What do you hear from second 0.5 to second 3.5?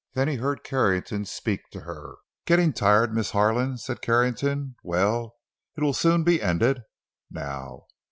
Carrington speak to her. "Getting tired, Miss